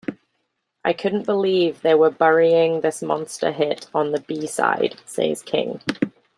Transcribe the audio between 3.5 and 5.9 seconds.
hit on the B-side", says King.